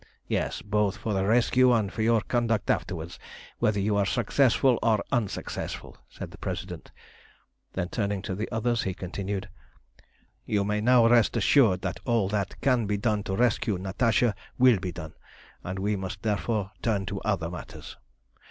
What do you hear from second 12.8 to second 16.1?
be done to rescue Natasha will be done, and we